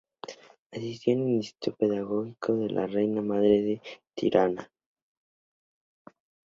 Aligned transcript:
Asistió 0.71 1.13
al 1.13 1.19
Instituto 1.29 1.77
Pedagógico 1.77 2.55
de 2.55 2.71
la 2.71 2.87
Reina 2.87 3.21
Madre 3.21 3.73
en 3.73 3.81
Tirana. 4.15 4.71